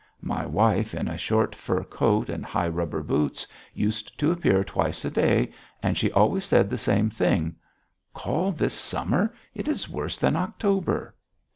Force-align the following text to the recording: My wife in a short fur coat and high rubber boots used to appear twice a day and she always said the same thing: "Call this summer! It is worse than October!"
My 0.23 0.47
wife 0.47 0.95
in 0.95 1.07
a 1.07 1.15
short 1.15 1.53
fur 1.53 1.83
coat 1.83 2.27
and 2.27 2.43
high 2.43 2.69
rubber 2.69 3.03
boots 3.03 3.45
used 3.75 4.17
to 4.19 4.31
appear 4.31 4.63
twice 4.63 5.05
a 5.05 5.11
day 5.11 5.53
and 5.83 5.95
she 5.95 6.11
always 6.11 6.43
said 6.43 6.71
the 6.71 6.77
same 6.79 7.11
thing: 7.11 7.55
"Call 8.11 8.51
this 8.51 8.73
summer! 8.73 9.31
It 9.53 9.67
is 9.67 9.87
worse 9.87 10.17
than 10.17 10.35
October!" 10.35 11.13